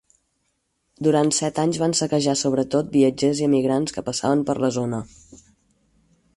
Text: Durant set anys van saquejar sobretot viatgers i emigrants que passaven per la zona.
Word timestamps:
Durant 1.07 1.31
set 1.39 1.59
anys 1.65 1.79
van 1.83 1.93
saquejar 1.99 2.35
sobretot 2.41 2.91
viatgers 2.97 3.43
i 3.43 3.47
emigrants 3.51 3.97
que 3.99 4.07
passaven 4.11 4.45
per 4.51 4.59
la 4.65 4.75
zona. 4.81 5.07